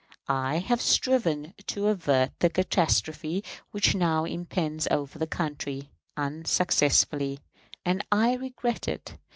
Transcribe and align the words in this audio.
I 0.27 0.57
have 0.57 0.81
striven 0.81 1.53
to 1.67 1.85
avert 1.85 2.31
the 2.39 2.49
catastrophe 2.49 3.43
which 3.69 3.93
now 3.93 4.25
impends 4.25 4.87
over 4.89 5.19
the 5.19 5.27
country, 5.27 5.91
unsuccessfully; 6.17 7.39
and 7.85 8.03
I 8.11 8.33
regret 8.33 8.87
it. 8.87 9.19